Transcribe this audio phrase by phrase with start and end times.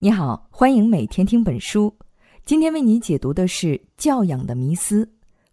[0.00, 1.92] 你好，欢迎每天听本书。
[2.44, 3.66] 今天为你解读的是
[3.96, 5.04] 《教养的迷思》，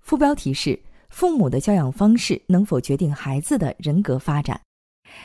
[0.01, 0.79] 副标题是
[1.09, 4.61] “父母的教养方式能否决定孩子的人格发展”。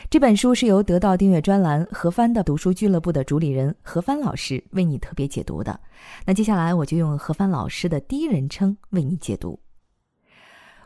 [0.09, 5.79] 这本书是由得到订阅专栏何帆的读书俱乐部的主理人何帆老师为你特别解读的。
[6.25, 9.61] 那接下来我就用何帆老师的第一人称为你解读。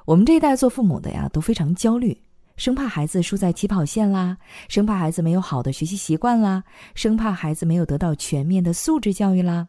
[0.05, 2.21] 我们这一代做父母的呀，都非常焦虑。
[2.57, 4.37] 生怕孩子输在起跑线啦，
[4.69, 6.63] 生怕孩子没有好的学习习惯啦，
[6.95, 9.69] 生怕孩子没有得到全面的素质教育啦。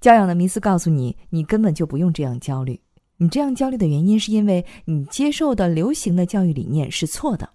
[0.00, 2.80] 教养的迷思告诉你，你根本就不用这样焦虑。
[3.16, 7.48] 你这样焦虑的原因，是因为你接受的流行的教育理念是错的。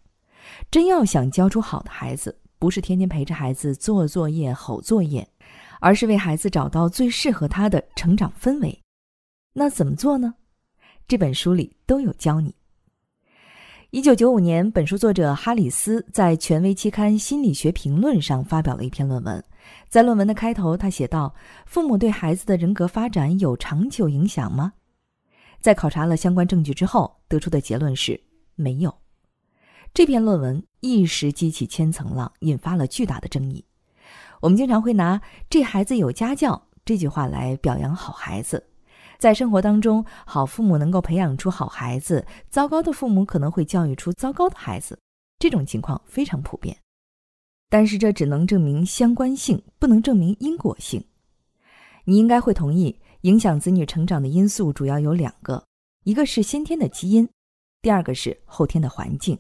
[0.70, 5.28] 真要想教出好的孩子，不是天天陪着孩子做作业、吼作业，
[5.80, 8.78] 而是为孩子找到最适合他的成长氛围。
[9.53, 10.34] 那怎么做呢？
[11.08, 12.53] 这本书里都有教你。
[13.91, 19.44] 一九九五年，本书作者哈里斯在权威期刊《心理学评论》上发表了一篇论文。
[19.90, 21.36] 在论文的开头，他写道
[21.67, 24.72] ：“父母对孩子的人格发展有长久影响吗？”
[25.59, 28.17] 在考察了相关证据之后，得出的结论是
[28.56, 28.95] 没有。
[29.94, 33.62] 这篇论文一时激起千层浪，引发了巨大的争议。
[34.39, 35.19] 我们经常会拿
[35.52, 38.70] “这孩子有家教”这句话来表扬好孩子。
[39.22, 44.97] 在生活当中，好父母能够培养出好孩子，糟糕的父母可能会教育出糟糕的孩子，
[45.38, 46.75] 这种情况非常普遍。
[47.69, 51.05] 但是这只能证明相关性，不能证明因果性。
[52.05, 55.63] 你应该会同意，影响子女成长的因素主要有两个，
[56.03, 57.30] 一个是先天的基因，
[57.83, 59.38] 第二个是后天的环境。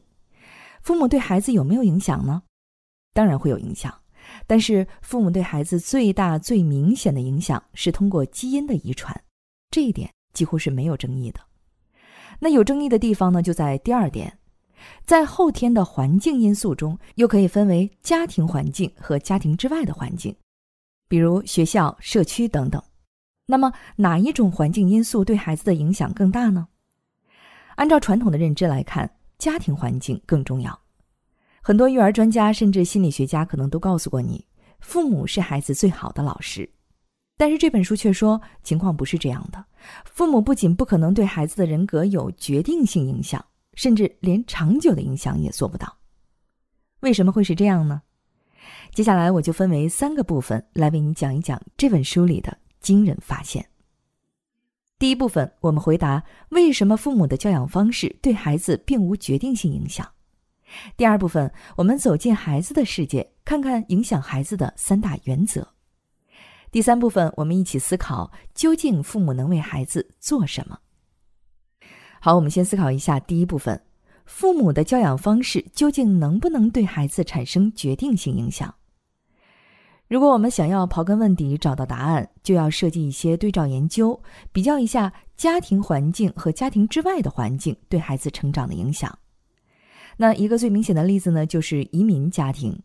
[0.83, 2.43] 父母对孩子有没有影响呢？
[3.15, 3.91] 当然会有影响，
[4.45, 9.19] 但是父母对孩子最大、最明显的影响是通过基因的遗传。
[9.71, 11.39] 这一点几乎是没有争议的。
[12.39, 14.37] 那有争议的地方呢，就在第二点，
[15.05, 20.35] 在后天的环境因素中，又可以分为家庭环境和家庭之外的环境，
[21.07, 22.81] 比如学校、社区等等。
[23.45, 26.67] 那么哪一种环境因素对孩子的影响更大呢？
[27.75, 30.77] 按照传统的认知来看，家庭环境更重要。
[31.61, 34.47] 很多育儿专家甚至心理学家可能都告诉过你，
[34.79, 36.67] 父母是孩子最好的老师。
[37.37, 39.63] 但是这本书却说，情况不是这样的。
[40.05, 43.43] 父母不仅不可能对孩子的人格有决定性影响，
[43.73, 45.97] 甚至连长久的影响也做不到。
[47.01, 48.01] 为什么会是这样呢？
[48.93, 53.65] 接下来我就分为三个部分来为你讲一讲这本书里的惊人发现。
[54.99, 60.07] 第一部分，我们回答为什么父母的教养方式对孩子并无决定性影响。
[60.95, 65.67] 第二部分，我们走进孩子的世界，看看影响孩子的三大原则。
[66.71, 70.79] 第三部分，我们一起思考究竟父母能为孩子做什么。
[72.21, 73.81] 好，我们先思考一下第一部分：
[74.25, 78.73] 父母的教养方式究竟能不能对孩子产生决定性影响？
[80.07, 84.17] 如果我们想要刨根问底找到答案，就要设计一些对照研究，
[84.53, 89.17] 比较一下家庭环境和家庭之外的环境对孩子成长的影响。
[90.15, 92.81] 那一个最明显的例子呢，就是移民家庭。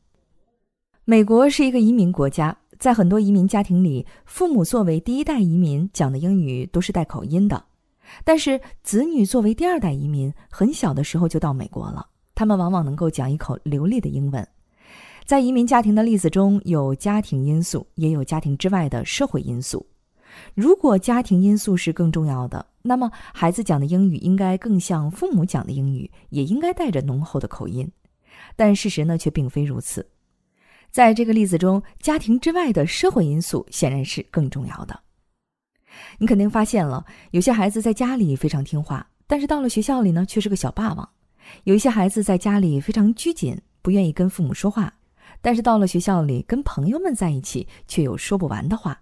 [1.04, 2.56] 美国是一个移民国家。
[2.78, 7.62] 在很多移民家庭里，父母作为第一代移民讲的英语都是带口音的，
[8.24, 14.46] 但是子女作为第二代移民，很小的时候就到美国了，他们往往能够讲一口流利的英文。
[15.24, 19.84] 在移民家庭的例子中有家庭因素，也有家庭之外的社会因素。
[20.54, 27.90] 如果家庭因素是更重要的，那么孩子讲的英语应该更像父母讲的英语，也应该带着浓厚的口音。
[28.54, 30.06] 但事实呢，却并非如此。
[30.90, 34.98] 在这个例子中，家庭之外的社会因素显然是更重要的。
[36.18, 41.06] 你肯定发现了，有些孩子在家里非常听话，但是到了学校里呢，却是个小霸王；
[41.64, 44.92] 有一些孩子在家里非常拘谨，不愿意跟父母说话，
[45.40, 49.00] 但是到了学校里跟朋友们在一起，却有说不完的话。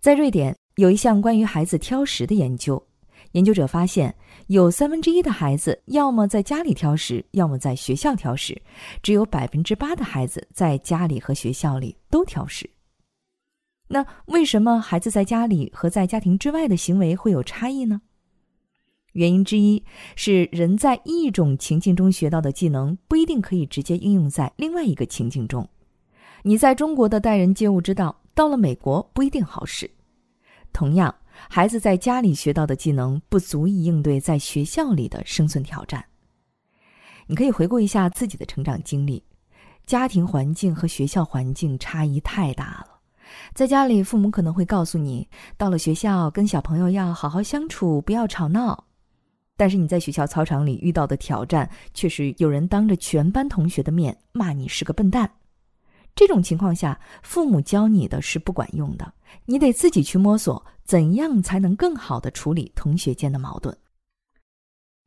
[0.00, 2.86] 在瑞典，有一项关于孩子挑食的研究。
[3.34, 4.14] 研究者发现，
[4.46, 8.54] 有三分之一的孩子要么在家里挑食，要么在学校挑食；
[9.02, 12.70] 只有百分之八的孩子在家里和学校里都挑食。
[13.88, 18.00] 那为什么孩子在家里和在家庭之外的行为会有差异呢？
[19.14, 19.82] 原因之一
[20.14, 25.68] 是，人在一种情境中学到的技能不一定可以直接应用在另外一个情境中。
[26.44, 29.90] 你在中国的待人接物之道，到了美国不一定好使。
[30.72, 31.12] 同样。
[31.48, 36.04] 孩子在家里学到的技能不足以应对在学校里的生存挑战。
[37.26, 39.22] 你可以回顾一下自己的成长经历，
[39.86, 43.00] 家庭环境和学校环境差异太大了。
[43.54, 45.26] 在家里，父母可能会告诉你，
[45.56, 48.84] 到了学校跟小朋友要好好相处，不要吵闹。
[49.56, 55.30] 但是你在学校操场里遇到的挑战，却是有人当着全班同学的面骂你是个笨蛋。
[56.14, 59.12] 这种情况下，父母教你的是不管用的，
[59.46, 63.76] 你得自己去摸索怎样才能更好的处理同学间的矛盾。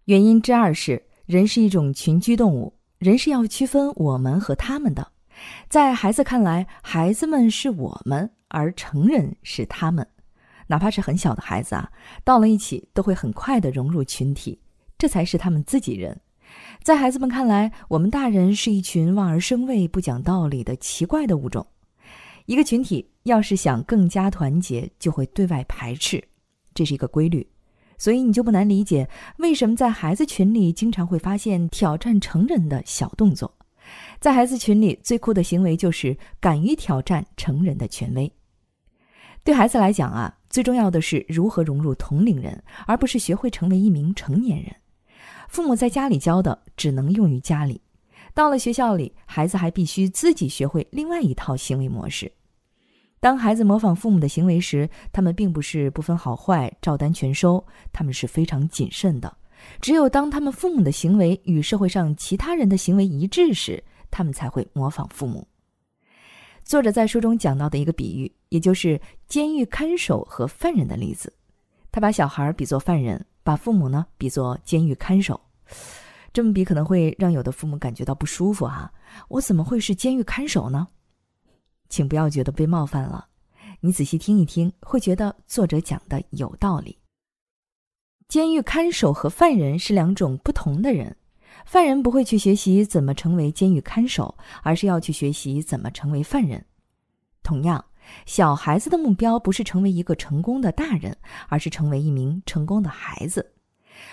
[0.06, 5.06] 原因之二是，人是一种群居动物，人是要区分我们和他们的。
[5.70, 10.06] 在孩子看来，孩子们是我们，而成人是他们。
[10.66, 11.90] 哪怕是很小的孩子啊，
[12.26, 14.60] 到了一起都会很快的融入群体，
[14.98, 16.20] 这才是他们自己人。
[16.84, 21.66] 在孩子们看来，我们大人是一群望而生畏、不讲道理的奇怪的物种。
[22.46, 26.24] 一个群体要是想更加团结，就会对外排斥，
[26.74, 27.46] 这是一个规律。
[27.98, 29.10] 所以你就不难理解，
[29.40, 33.54] 为什么在孩子群里经常会发现挑战成人的小动作。
[34.20, 38.32] 在孩子群里，最酷的行为就是敢于挑战成人的权威。
[39.44, 44.74] 对孩子来讲啊，最重要的是如何融入同龄人，而不是学会成为一名成年人。
[45.48, 47.82] 父母在家里教的只能用于家里，
[48.34, 52.32] 到了学校里，孩子还必须自己学会另外一套行为模式。
[53.20, 59.38] 当孩子模仿父母的行为时，他们并不是不分好坏照单全收，他们是非常谨慎的。
[59.82, 65.48] 只有当他们父母的行为与社会上其他人的行为一致时，他们才会模仿父母。
[66.64, 71.34] 作者在书中讲到的一个比喻，也就是监狱看守和犯人的例子，
[71.92, 73.26] 他把小孩比作犯人。
[73.48, 75.40] 把父母呢比作监狱看守，
[76.34, 78.92] 这么比可能会让有的父母感觉到不舒服哈。
[79.30, 80.86] 我怎么会是监狱看守呢？
[81.88, 83.26] 请不要觉得被冒犯了，
[83.80, 86.98] 你仔细听一听，会觉得作者讲的有道理。
[88.28, 91.16] 监狱看守和犯人是两种不同的人，
[91.66, 96.66] 犯人不会去学习怎么成为监狱看守，而是要去学习怎么成为犯人。
[97.44, 97.86] 同样。
[98.26, 101.16] 小孩子的目标不是成为一个成功的大人，
[101.50, 103.54] 而是成为一名成功的孩子。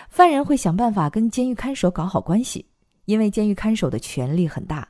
[0.08, 2.66] 犯人会想办法跟监狱看守搞好关系，
[3.04, 4.88] 因为监狱看守的权力很大，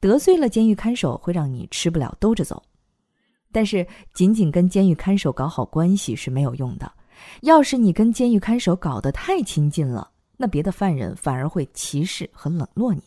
[0.00, 2.62] 得罪了监狱看守会让你吃不了兜着走。
[3.52, 6.90] 但是，仅仅跟监狱看守搞好关系是没有用的。
[7.42, 13.02] 要是你跟监狱看守搞得太亲近了，那别的犯人反而会歧视和冷落你。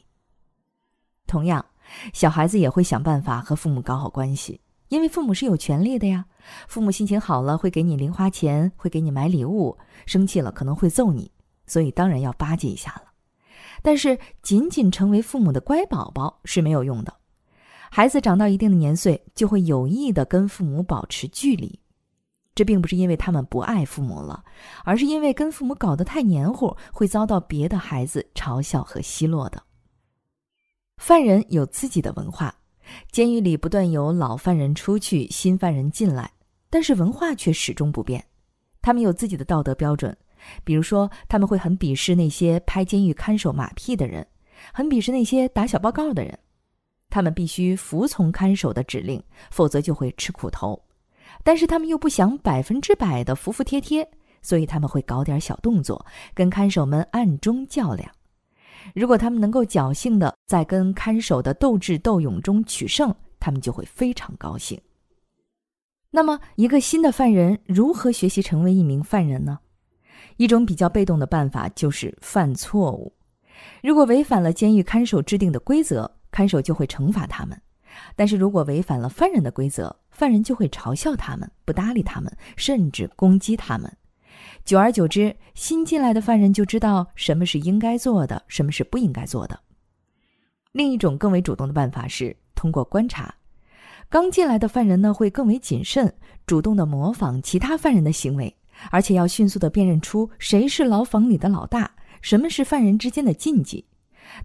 [1.26, 1.66] 同样，
[2.14, 4.60] 小孩子也会想办法和父母搞好关系。
[4.94, 6.24] 因为父母是有权利的呀，
[6.68, 9.76] 父母心情好了会给你零花钱，会给你买礼物；
[10.06, 11.32] 生气了可能会揍你，
[11.66, 13.12] 所以当然要巴结一下了。
[13.82, 17.12] 但是仅仅成为父母的乖宝宝是没有用的，
[17.90, 21.80] 孩子长到一定的年岁就会有意的跟父母保持距离，
[22.54, 24.44] 这并不是因为他们不爱父母了，
[24.86, 29.60] 而是因为跟父母搞得太黏糊，会遭到别的孩子嘲笑和奚落的。
[30.98, 32.54] 犯人有自己的文化。
[33.12, 36.32] 监狱里不断有老犯人出去，新犯人进来，
[36.70, 38.24] 但是文化却始终不变。
[38.82, 40.16] 他们有自己的道德标准，
[40.64, 44.26] 比如说他们会很鄙视那些拍监狱看守马屁的人，
[44.74, 46.38] 很鄙视那些打小报告的人。
[47.10, 50.82] 他们必须服从看守的指令，否则就会吃苦头。
[51.44, 54.10] 但是他们又不想百分之百的服服帖帖，
[54.42, 58.10] 所以他们会搞点小动作，跟看守们暗中较量。
[58.94, 64.80] 如果他们能够侥幸的在跟看守的斗智斗勇中取胜，他们就会非常高兴。
[66.12, 69.58] 那么，一个新的犯人如何学习成为一名犯人呢？
[70.38, 73.12] 一种比较被动的办法就是犯错误。
[73.82, 77.58] 如果违反了监狱看守制定的规则，看守就会惩罚他们；
[78.16, 83.92] 但是如果违反了犯人的规则，犯人就会嘲笑他们，不搭理他们，甚至攻击他们。
[84.66, 89.60] 久而久之，新进来的犯人就知道什么是应该做的，什么是不应该做的。
[90.72, 93.34] 另一种更为主动的办法是通过观察。
[94.10, 96.12] 刚进来的犯人呢，会更为谨慎，
[96.48, 98.56] 主动的模仿其他犯人的行为，
[98.90, 101.92] 而且要迅速的辨认出谁是牢房里的老大，
[102.22, 103.86] 什么是犯人之间的禁忌。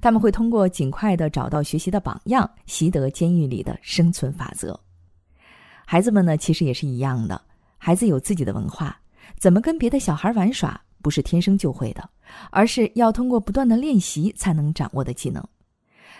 [0.00, 4.78] 他们会通过尽快的找到学习的榜样，习得监狱里的生存法则。
[5.86, 7.40] 孩子们呢，其实也是一样的，
[7.78, 9.00] 孩子有自己的文化。
[9.38, 12.08] 怎么跟别的小孩玩耍，不是天生就会的，
[12.50, 15.42] 而是要通过不断的练习才能掌握的技能。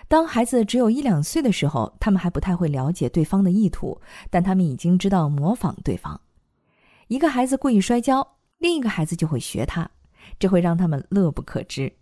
[0.06, 6.18] 当孩子只有一两岁的时候，他们还不太会了解对方的意图，但他们已经知道模仿对方。
[7.08, 9.90] 一个孩子故意摔跤，另一个孩子就会学他，
[10.38, 11.92] 这会让他们乐不可支。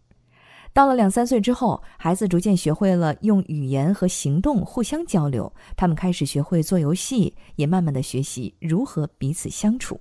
[0.73, 9.99] 到了两三岁之后，孩子逐渐学会了用语言和行动互相交流，他们开始学会做游戏，也慢慢的学习如何彼此相处。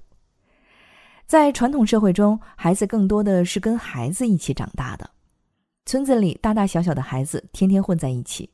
[1.26, 5.10] 在传统社会中，孩子更多的是跟孩子一起长大的。
[5.88, 8.48] 村子里大大小小的孩子天天混在一起，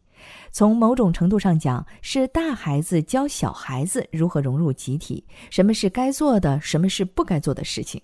[0.54, 8.02] 从某种程度上讲，是大孩子教小孩子如何融入集体，什么是该做的，什么是不该做的事情。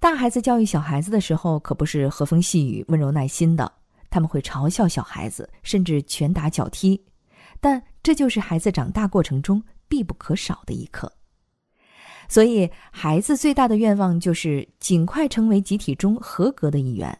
[0.00, 3.70] 大孩子教育小孩子的时候，可不是和风细雨、温柔耐心的，
[4.10, 7.00] 他们会嘲笑小孩子，甚至拳打脚踢。
[7.60, 11.10] 但这就是孩子长大过程中必不可少的一课。
[12.28, 17.18] 所以，孩子最大的愿望就是尽快成为集体中合格的一员。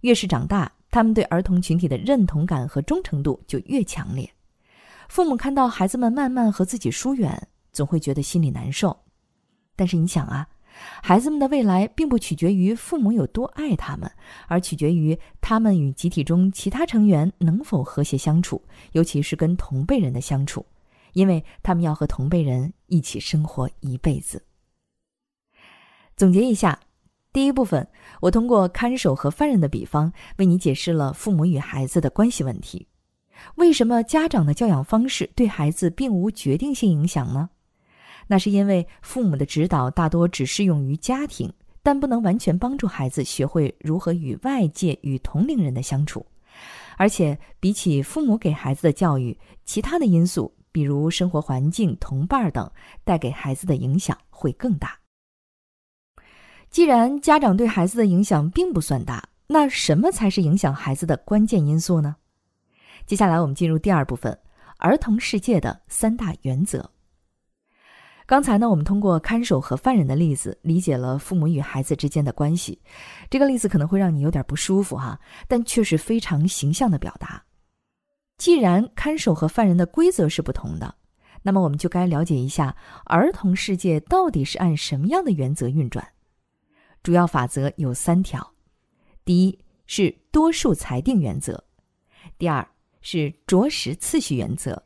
[0.00, 4.28] 越是长大，他们对儿童群体的认同感和忠诚度就越强烈。
[5.08, 8.96] 父母看到孩子们慢慢和自己疏远，总会觉得心里难受。
[9.76, 10.48] 但是你想啊，
[11.02, 14.10] 孩子们的未来并不取决于父母有多爱他们，
[14.48, 18.62] 而取决于他们与集体中其他成员能否和谐相处，
[18.92, 20.64] 尤其是跟同辈人的相处。
[21.12, 24.42] 因为他们要和同辈人一起生活一辈子。
[26.16, 26.78] 总结一下，
[27.32, 27.88] 第一部分，
[28.20, 32.86] 我通过看守和犯人的比方，为你解释了父母与孩子的关系问题。
[33.56, 37.48] 为什么家长的教养方式对孩子并无决定性影响呢？
[38.28, 41.52] 那是因为父母的指导大多只适用于家庭，
[41.82, 46.24] 但不能完全帮助孩子学会如何与外界与同龄人的相处。
[46.96, 50.54] 而且，比起父母给孩子的教育，其他的因素。
[50.72, 52.68] 比如生活环境、同伴等
[53.04, 54.98] 带给孩子的影响会更大。
[56.70, 62.16] 既然家长对孩子的影响并不算大，那什么才是影响孩子的关键因素呢？
[63.04, 64.36] 接下来我们进入第二部分：
[64.78, 66.90] 儿童世界的三大原则。
[68.24, 72.80] 刚才呢，我们通过看守和犯人的例子，理解了父母与孩子之间的关系。
[73.28, 77.44] 这个例子可能会让你有点不舒服哈，但却是非常形象的表达。
[78.42, 80.96] 既然看守和犯人的规则是不同的，
[81.42, 86.04] 那么我们就该了解一下儿童世界到底是按什么样的原则运转。
[87.04, 88.54] 主要法则有三条：
[89.24, 89.56] 第一
[89.86, 91.62] 是多数裁定原则，
[92.36, 92.68] 第二
[93.00, 94.82] 是着实次序原则，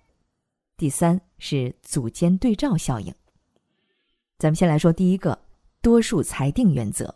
[0.77, 3.11] 第三是组间对照效应。
[4.39, 5.39] 咱们先来说第一个
[5.81, 7.15] 多数裁定原则。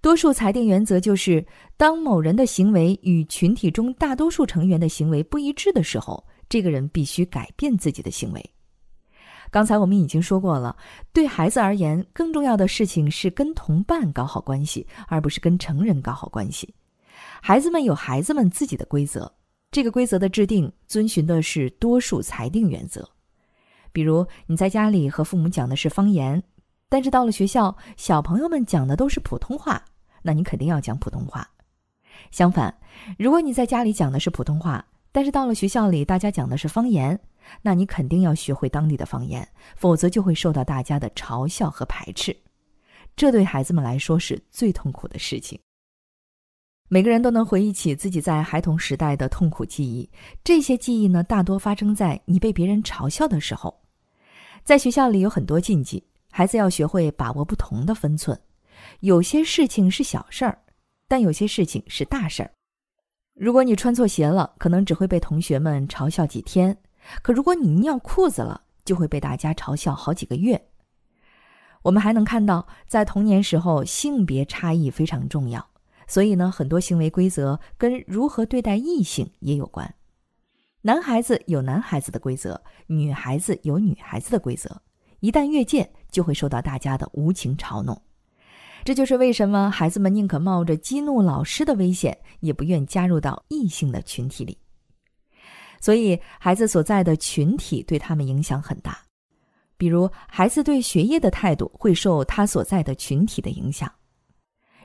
[0.00, 1.44] 多数裁定原则就是，
[1.76, 8.50] 当某人的行为与群体中大多数成员的行为不一致的时候，这个人必须改变自己的行为。
[9.50, 10.76] 刚才我们已经说过了，
[11.12, 16.72] 对孩子而言，更重要的事情是跟同伴搞好关系，而不是跟成人搞好关系。
[17.42, 19.30] 孩子们有孩子们自己的规则，
[19.72, 23.08] 这个规则的制定遵循的是多数裁定原则。
[23.90, 26.40] 比如你在家里和父母讲的是方言。
[26.88, 29.84] 但是到了学校，小朋友们讲的都是普通话，
[30.22, 31.48] 那你肯定要讲普通话。
[32.30, 32.74] 相反，
[33.18, 37.18] 如果你在家里讲的是普通话，但是到了学校里大家讲的是方言，
[37.62, 42.34] 那你肯定要学会当地的方言，否则就会受到大家的嘲笑和排斥。
[43.14, 45.58] 这对孩子们来说是最痛苦的事情。
[46.88, 50.08] 每个人都能回忆起自己在孩童时代的痛苦记忆，
[50.42, 53.82] 这些记忆呢，大多发生在你被别人嘲笑的时候。
[54.64, 56.02] 在学校里有很多禁忌。
[56.30, 58.38] 孩子要学会把握不同的分寸，
[59.00, 60.58] 有些事情是小事儿，
[61.08, 62.50] 但有些事情是大事儿。
[63.34, 66.74] 如果你穿错鞋了，可能只会被同学们嘲笑几天；
[67.22, 70.68] 可如果你尿裤子了，就会被大家嘲笑好几个月。
[71.82, 75.64] 我们还能看到，在童年时候，性别差异非常重要，
[76.08, 79.94] 所以呢，很多行为规则跟如何对待异性也有关。
[80.82, 84.82] 男孩子有男孩子的规则，女孩子有女孩子的规则。
[85.20, 88.00] 一旦越界，就会受到大家的无情嘲弄。
[88.84, 94.56] 这就是为什么孩子们宁可冒着激怒老师的危险，也不愿加入到异性的群体里。
[95.80, 98.98] 所以，孩子所在的群体对他们影响很大。
[99.76, 103.90] 比如，孩子对学业的态度会受他所在的群体的影响。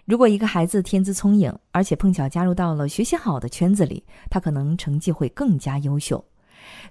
[0.06, 6.24] 如果一个孩子天资聪颖，而且碰巧加入到了学习好的圈子里，他可能成绩会更加优秀。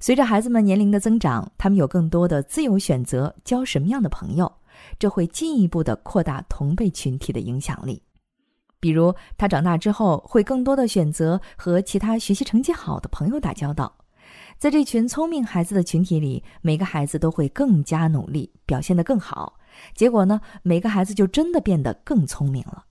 [0.00, 4.50] 随着孩子们年龄的增长，他们有更多的自由选择交什么样的朋友，
[4.98, 8.02] 这会进一步的扩大同辈群体的影响力。
[8.80, 13.94] 比如，他长大之后会更多的选择和其他学习成绩好的朋友打交道，
[14.58, 19.56] 在这群聪明孩子的群体里，每个孩子都会更加努力，表现得更好。
[19.94, 22.84] 结果呢，每个孩子就真的变得更聪明了。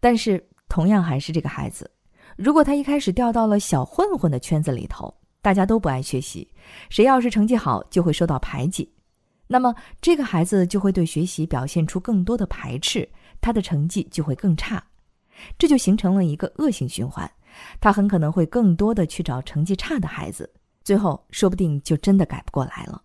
[0.00, 1.90] 但是，同样还是这个孩子，
[2.36, 5.14] 如果他一开始掉到了小混混的圈子里头。
[5.46, 6.50] 大家都不爱学习，
[6.90, 8.90] 谁要是成绩好就会受到排挤，
[9.46, 13.08] 那么这个孩子就会对学习表现出更多的排斥，
[13.40, 14.82] 他的成绩就会更差，
[15.56, 17.30] 这就形成了一个恶性循环。
[17.80, 23.00] 他很可能会更多的去找成绩差的孩子，最后说不定就真的改不过来了。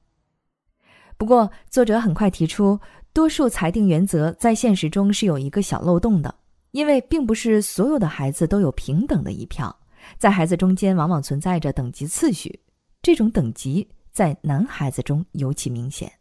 [1.17, 2.79] 不过，作者很快提出，
[3.13, 6.33] 多数裁定原则在现实中是有一个小漏洞的，
[6.71, 9.77] 因为并不是所有的孩子都有平等的一票。
[10.17, 12.59] 在孩子中间，往往存在着等级次序，
[13.01, 16.11] 这种等级在男孩子中尤其明显。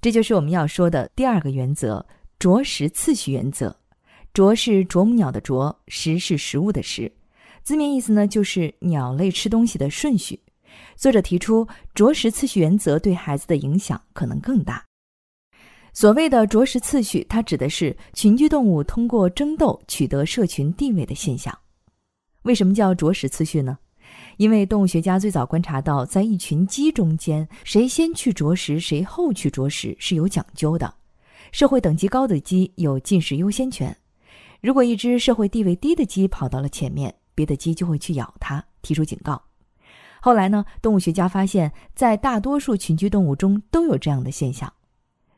[0.00, 2.04] 这就是我们要说的第二个原则——
[2.38, 3.76] 啄食次序原则。
[4.32, 7.12] 啄是啄木鸟的啄，食是食物的食，
[7.62, 10.40] 字面意思呢就是鸟类吃东西的顺序。
[10.96, 14.84] 作者提出，啄食次序原则对孩子的影响可能更大。
[15.92, 21.52] 所谓的啄食次序，它指的是群居动物通过争斗取得社群地位的现象。
[22.42, 23.78] 为什么叫啄食次序呢？
[24.38, 30.92] 因为动物学家最早观察到，在一群鸡中间，谁先去啄食，谁后去啄食是有讲究的。
[31.52, 33.96] 社会等级高的鸡有进食优先权。
[34.60, 39.40] 如果一只社会地位低的鸡跑到了前面，别的鸡就会去咬它，提出警告。
[40.20, 44.72] 后来呢，动物学家发现，在大多数群居动物中都有这样的现象，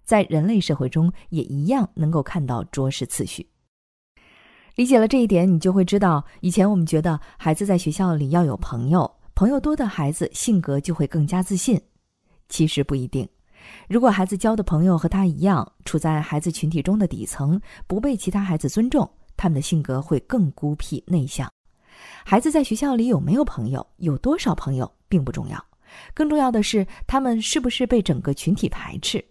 [0.05, 3.47] 在人类社会中也一样能够看到啄食次序。
[4.75, 11.81] 理解了这一点，你就会知道，以前我们觉得孩子在学校里要有朋友，朋友多的孩子性格就会更加自信。
[12.49, 13.29] 其实不一定。
[13.87, 21.51] 如果孩子交的朋友和他一样，处在孩子群体中的底层，不被其他孩子尊重，他们的性格会更孤僻内向。
[22.25, 25.63] 孩子在学校里有没有朋友，有多少朋友并不重要，
[26.15, 29.23] 更重要的是他们是不是被整个群体排斥。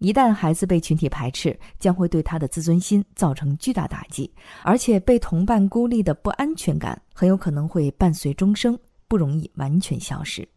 [0.00, 10.48] 一旦孩子被群体排斥，将会对他的自尊心造成巨大打击，而且被同伴孤立的不安全感很有可能会伴随终生，不容易完全消失。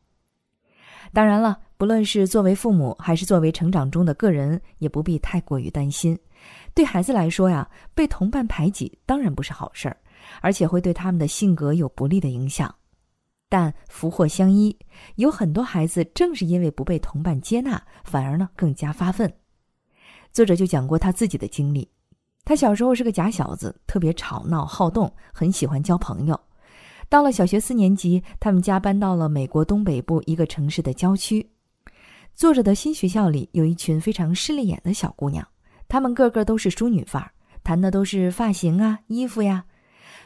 [1.12, 6.18] 当然了，不论是作为父母还是作为成长中的个人，也不必太过于担心。
[6.74, 9.98] 对孩子来说呀，被同伴排挤当然不是好事儿，
[10.40, 12.74] 而且会对他们的性格有不利的影响。
[13.54, 14.76] 但福祸相依，
[15.18, 19.32] 有很多孩子正是因为不被同伴接纳，反而呢更加发奋。
[20.32, 21.88] 作者就讲过他自己的经历，
[22.46, 26.40] 他小时候是个假小子，特别吵闹好动，很喜欢交朋友。
[27.08, 31.48] 到了小学四年级，他们家搬到了美国东北部一个城市的郊区。
[32.34, 35.48] 作者的新学校里有一群非常势利眼的小姑娘，
[35.88, 37.30] 她们个个都是淑女范儿，
[37.64, 39.66] 谈的都是发型啊、衣服呀。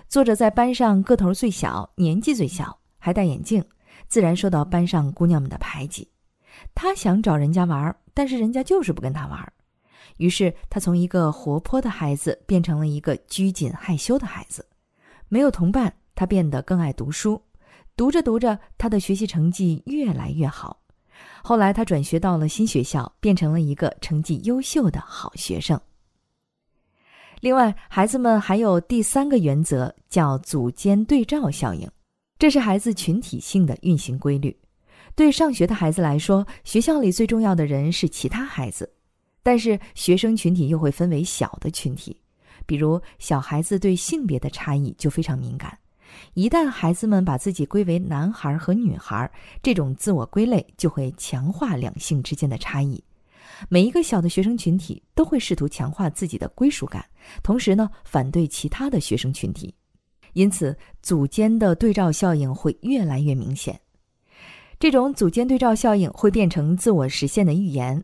[0.08, 2.80] 作者在班上个头最小，年纪最小。
[3.08, 3.64] 还戴眼镜，
[4.10, 6.06] 自然受到班上姑娘们的排挤。
[6.76, 9.54] 他想找人家玩，但是人家就是不跟他玩。
[10.18, 14.68] 于是他从一个活泼的孩子变成了一个拘谨害羞的孩子。
[15.30, 17.42] 没有同伴，他变得更爱读书。
[17.96, 20.78] 读着读着，他的学习成绩越来越好。
[21.42, 25.80] 后来他转学到了新学校，变成了一个成绩优秀的好学生。
[27.40, 31.90] 另外，孩子们还有第三个原则，叫组间对照效应。
[32.40, 34.56] 这是孩子群体性的运行规律。
[35.16, 38.94] 对上学的孩子来说，学校里最重要的人是其他孩子，
[39.42, 42.16] 但是学生群体又会分为小的群体。
[42.68, 45.76] 比如，小孩子对性别的差异就非常敏感。
[46.36, 49.30] 一旦孩子们把自己归为男孩和女孩，
[49.64, 53.04] 这种自我归类就会强化两性之间的差异。
[53.70, 57.04] 每一个小的学生群体都会试图强化自己的归属感，
[57.42, 59.74] 同时呢，反对其他的学生群体。
[60.38, 63.82] 因此，组间的对照效应会越来越明显。
[64.80, 68.04] 这种组间对照效应会变成自我实现的预言。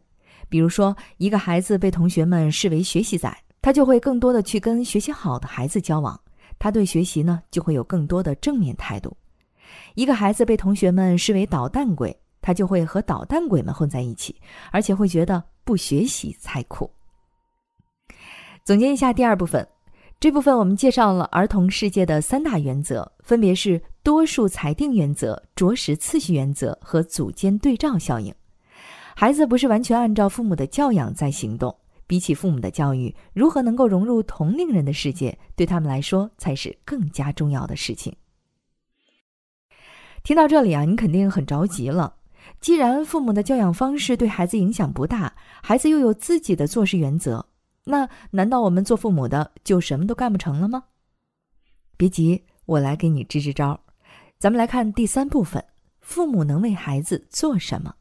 [0.49, 6.19] 比如说，一个孩子被同学们视为学习仔，他就会更多的去跟学习好的孩子交往，
[6.57, 9.15] 他对学习呢就会有更多的正面态度。
[9.93, 14.35] 一个孩子被同学们视为捣蛋鬼，他就会和捣蛋鬼们混在一起，
[14.71, 16.89] 而且会觉得不学习才酷。
[18.63, 19.67] 总结一下第二部分。
[20.23, 28.33] 这部分我们介绍了儿童世界的三大原则，分别是多数裁定原则、着实次序原则和组间对照效应。
[29.17, 31.75] 孩子不是完全按照父母的教养在行动，
[32.07, 38.15] 比起父母的教育，如何能够融入同龄人的世界，对他们来说才是更加重要的事情。
[40.23, 42.15] 听到这里啊，你肯定很着急了。
[42.61, 47.45] 既然父母的教养方式对孩子影响不大，孩子又有自己的做事原则。
[47.83, 50.83] 那难道我们做父母的就什么都干不成了吗？
[51.97, 53.79] 别急，我来给你支支招。
[54.39, 55.63] 咱们来看第三部分：
[55.99, 57.93] 父母能为孩子做什么？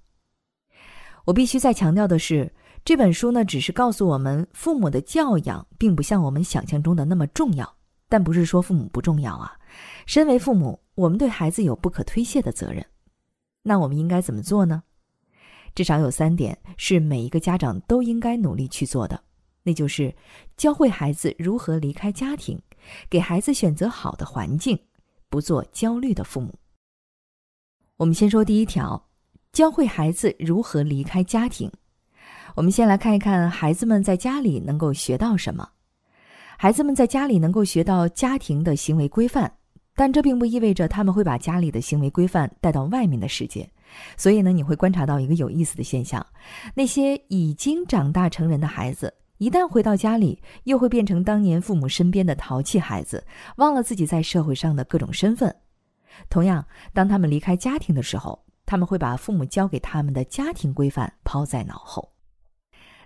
[1.25, 2.53] 我必须再强调的是，
[2.85, 7.77] 这本书呢，只是告诉我们，父母的教养并不像我们想象中的那么重要。
[8.09, 9.57] 但不是说父母不重要啊。
[10.05, 12.85] 身为父母，我们对孩子有不可推卸的责任。
[13.62, 14.83] 那我们应该怎么做呢？
[15.75, 19.23] 至少有三点是每一个家长都应该努力去做的。
[19.62, 20.14] 那就是
[20.57, 22.61] 教会孩子如何离开家庭，
[23.09, 24.79] 给孩子选择好的环境，
[25.29, 26.53] 不做焦虑的父母。
[27.96, 29.09] 我们先说第一条，
[29.53, 31.70] 教会孩子如何离开家庭。
[32.55, 35.68] 我们先来看一看孩子们在家里能够学到什么。
[36.59, 39.53] 孩子们在家里能够学到家庭的行为规范，
[39.94, 43.68] 但这并不意味着他们会把家里的行为规范带到外面的世界。
[44.16, 46.25] 所以呢，你会观察到一个有意思的现象：
[46.75, 49.12] 那些已经长大成人的孩子。
[49.42, 53.26] 一旦回到家里，又会变成当年父母身边的淘气孩子，
[53.57, 55.52] 忘了自己在社会上的各种身份。
[56.31, 62.09] 同样，当他们离开家庭的时候，他们会把父母教给他们的家庭规范抛在脑后。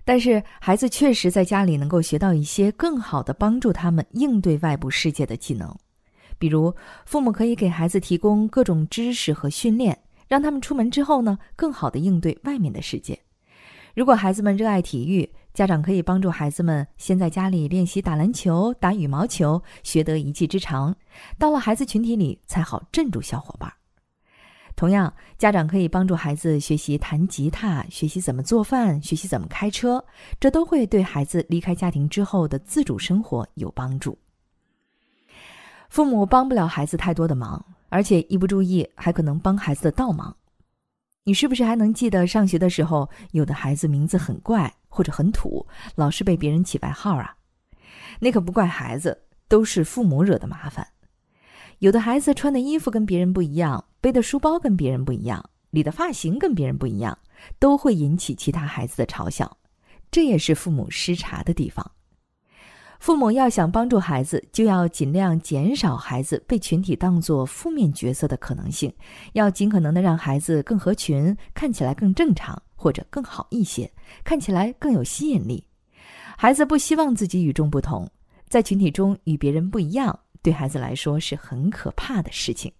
[0.05, 5.75] 但是，孩子确实在家里能够学到一些更好的帮助他们应对外部世界的技能，
[6.37, 6.71] 比如，
[7.07, 9.97] 父母可以给孩子提供各种知识和训练，
[10.27, 13.19] 让他们出门之后呢，更好的应对外面的世界。
[13.95, 20.95] 如果孩子们热爱体育，家长可以帮助孩子们先在家里练习打篮球、打羽毛球，学得一技之长，
[21.39, 23.73] 到了孩子群体里才好镇住小伙伴。
[24.75, 30.05] 同样，家长可以帮助孩子学习弹吉他，学习怎么做饭，学习怎么开车，
[30.39, 34.15] 这都会对孩子离开家庭之后的自主生活有帮助。
[35.89, 40.36] 父母帮不了孩子太多的忙，而且一不注意还可能帮孩子的倒忙。
[41.27, 47.35] 你是不是还能记得上学的时候，有的孩子名字很怪或者很土，老是被别人起外号啊？
[48.21, 50.87] 那可不怪孩子，都是父母惹的麻烦。
[51.79, 53.83] 有的孩子穿的衣服跟别人不一样。
[53.99, 57.19] 背的书包跟别人不一样，理的发型跟别人不一样，
[57.59, 59.57] 都会引起其他孩子的嘲笑，
[60.09, 61.91] 这也是父母失察的地方。
[62.99, 68.91] 父母要想帮助孩子，就要尽量减少孩子被群体当作负面角色的可能性，
[69.33, 73.89] 要尽可能的让孩子更合群，看起来更正常或者更好一些，
[74.23, 75.63] 看起来更有吸引力。
[76.37, 78.09] 孩子不希望自己与众不同，
[78.47, 82.71] 在群体中与别人不一样，对孩子来说是很可怕的事情。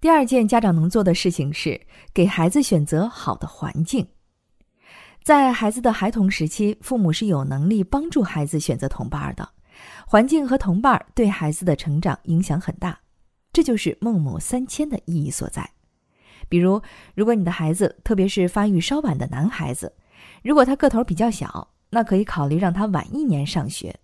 [0.00, 1.80] 第二件家长能做的事情是
[2.12, 4.06] 给孩子选择好的环境。
[5.24, 9.48] 在孩子的孩童时期，父母是有能力帮助孩子选择同伴的。
[10.06, 13.00] 环境和同伴对孩子的成长影响很大，
[13.50, 15.66] 这就是孟母三迁的意义所在。
[16.46, 16.78] 比如，
[17.14, 19.90] 如果你的孩子，特别是发育稍晚的男孩子，
[20.42, 23.98] 如果他个头比较小，那可以考虑让他晚一年上学。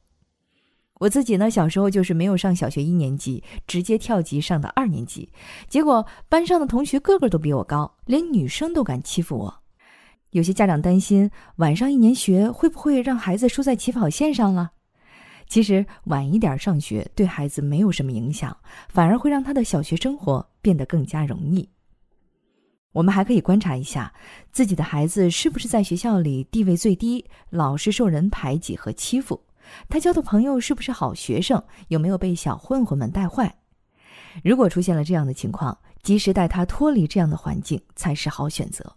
[1.00, 5.30] 我自己呢，小时候就是没有上小学一年级，直接跳级上的二年级，
[5.68, 9.59] 结果班上的同学个个都比我高，连女生都敢欺负我。
[10.30, 14.70] 有些家长担心晚上一年学会不会让孩子输在起跑线上了。
[15.48, 18.56] 其实晚一点上学对孩子没有什么影响，
[18.88, 21.68] 反而会让他的小学生活变得更加容易。
[22.92, 24.12] 我们还可以观察一下
[24.52, 29.40] 自己的孩子是不是在学校里地位最低，老是受人排挤和欺负。
[29.88, 31.62] 他交的朋友是不是好学生？
[31.88, 33.52] 有没有被小混混们带坏？
[34.44, 38.96] 如果出现了这样的情况，及时带他脱离这样的环境才是好选择。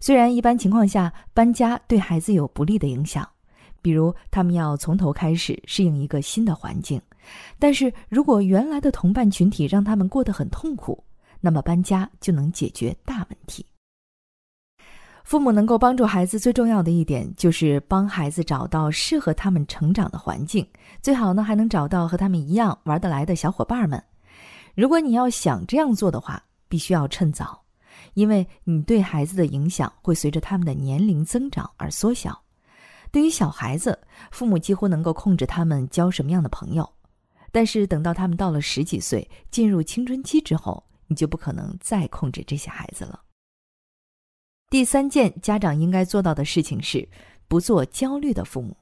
[0.00, 3.28] 虽然一般情况下搬家对孩子有不利的影响，
[3.80, 7.00] 比如他们要从头开始适应一个新的环境，
[7.58, 11.02] 但是如果原来的同伴群体让他们过得很痛苦，
[11.40, 13.64] 那么搬家就能解决大问题。
[15.24, 20.66] 父母能够帮助孩子最重要的一点，就是帮孩子找到适合他们成长的环境，
[21.00, 24.02] 最好呢还能找到和他们一样玩得来的小伙伴们。
[24.74, 27.63] 如果你要想这样做的话，必须要趁早，
[28.14, 32.40] 因为你对孩子的影响会随着他们的年龄增长而缩小。
[33.12, 33.96] 对于小孩子，
[34.32, 36.90] 父母几乎能够控制他们交什么样的朋友，
[37.52, 43.20] 但是等到他们到了十几岁，进入青春期之后，你就不可能再控制这些孩子了。
[44.70, 47.08] 第三件家长应该做到的事情是，
[47.46, 48.76] 不做焦虑的父母。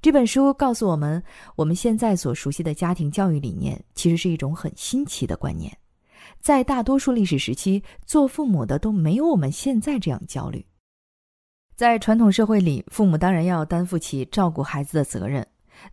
[0.00, 1.20] 这本书告诉我们，
[1.56, 5.76] 我们现在所熟悉的家庭教育理念，其实是一种很新奇的观念。
[6.44, 10.62] 在大多数历史时期，做父母的都没有我们现在这样焦虑。
[11.74, 15.46] 在传统社会里，父母当然要担负起照顾孩子的责任，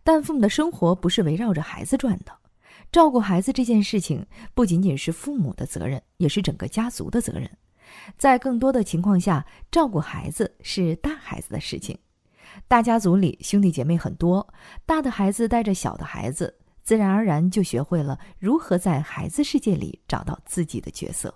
[0.04, 2.32] 但父母的生活不是围绕着孩子转的。
[2.92, 7.50] 照顾孩子这件事情，不仅仅是父母的责任，也是整个家族的责任。
[8.18, 11.98] 在更多的情况下，照顾孩子是大孩子的事情。
[12.68, 14.46] 大家族里兄弟姐妹很多，
[14.84, 21.34] 大的孩子带着小的孩子，自然而然就学会了如何在孩子世界里找到自己的角色。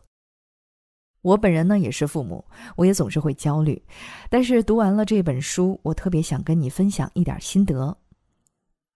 [1.23, 2.45] 我本人呢也是父母，
[2.77, 3.83] 我也总是会焦虑。
[4.31, 7.97] 但是读完了这本书，我特别想跟你分享一点心得。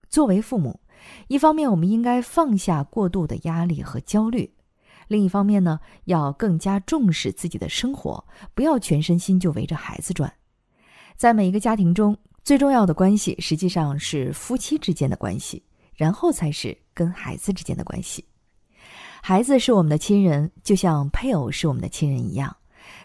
[0.09, 0.79] 作为父母，
[1.27, 4.53] 一方面我们应该放下过度的压力和焦虑。
[5.07, 10.33] 另一方面呢，要更加重视自己的生活，不要全身心就围着孩子转。
[11.17, 15.61] 在每一个家庭中，最重要的关系实际上是夫妻之间的关系，
[15.95, 18.23] 然后才是跟孩子之间的关系。
[19.21, 22.55] 孩子是我们的亲人，就像配偶是我们的亲人一样。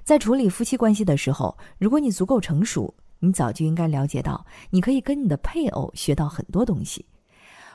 [0.02, 7.04] 在处理夫妻关系的时候，如果你足够成熟，你早就应该了解到，你可以跟你的配偶学到很多东西。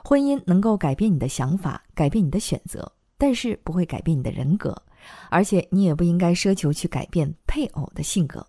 [0.03, 2.91] 婚姻能够改变你的想法，改变你的选择。
[3.17, 4.75] 但是不会改变你的人格，
[5.29, 8.43] 而且你也不应该奢求去改变配偶的性格。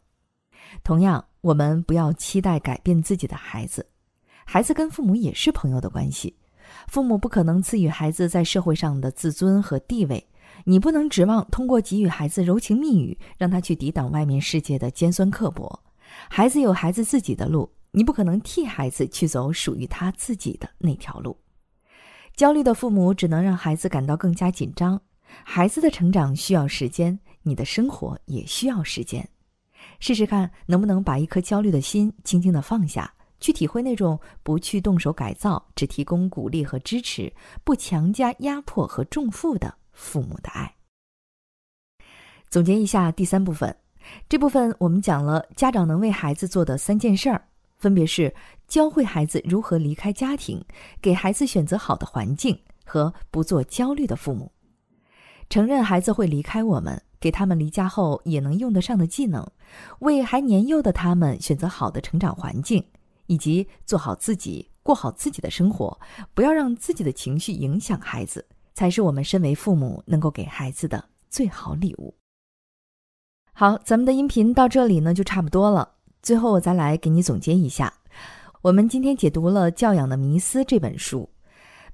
[0.83, 3.87] 同样，我们不要期待改变自己的孩子。
[4.47, 6.35] 孩子跟父母也是朋友的关系，
[6.87, 10.27] 父母不可能赐予孩子在社会上的自尊和地位，
[10.65, 15.83] 你不能指望通过给予孩子柔情蜜语，让他去抵挡外面世界的尖酸刻薄。
[16.29, 21.37] 孩子有孩子自己的路，你不可能替孩子去走属于他自己的那条路。
[22.37, 25.01] 焦虑的父母只能让孩子感到更加紧张。
[25.45, 29.27] 孩子的成长需要时间，你的生活也需要时间。
[29.99, 37.31] 试试看能不能把一颗焦虑的心轻轻的放下，去体会那种不去动手改造，只提供鼓励和支持，
[37.65, 40.73] 不强加压迫和重负的父母的爱。
[42.49, 43.75] 总结一下第三部分，
[44.29, 47.43] 这部分我们讲了家长能为孩子做的三件事儿，
[47.79, 48.33] 分别是
[48.69, 50.65] 教会孩子如何离开家庭，
[51.01, 54.53] 给孩子选择好的环境和不做焦虑的父母。
[55.51, 59.47] 承认孩子会离开我们，给他们离家后也能用得上的技能，
[59.99, 62.83] 为还年幼的他们选择好的成长环境，
[63.27, 65.99] 以及做好自己，过好自己的生活，
[66.35, 72.15] 不要让自己的情绪影响孩子，才是我们身为父母能够给孩子的最好礼物。
[73.53, 75.97] 好，咱们的音频到这里呢就差不多了。
[76.23, 77.93] 最后我再来给你总结一下，
[78.63, 81.29] 我们今天解读了《教养的迷思》这本书，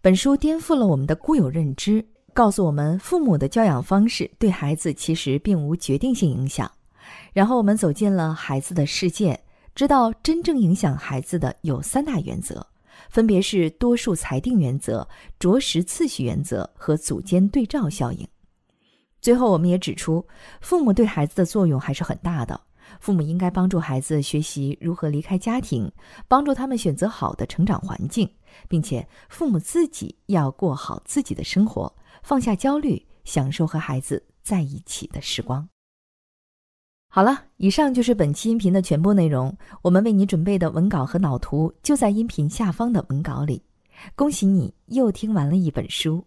[0.01, 2.07] 本书颠覆了我们的固有认知。
[2.35, 6.71] 告诉我们，父母的教养方式对孩子其实并无决定性影响。
[7.33, 9.41] 然后我们走进了孩子的世界，
[9.79, 12.67] 知道真正影响孩子的有三大原则，
[13.11, 18.27] 分别是多数裁定原则、着实次序原则和组间对照效应。
[19.21, 20.27] 最后，我们也指出，
[20.61, 22.61] 父母对孩子的作用还是很大的。
[22.99, 25.89] 父母应该帮助孩子学习如何离开家庭，
[26.27, 28.29] 帮助他们选择好的成长环境，
[28.69, 31.95] 并且父母自己要过好自己的生活。
[32.25, 35.69] 放下焦虑，享受和孩子在一起的时光。
[37.11, 39.57] 好了，以上就是本期音频的全部内容。
[39.81, 43.63] 我们为你准备的文稿和脑图就在音频下方的文稿里。
[44.15, 46.23] 恭喜你又听完了一本书。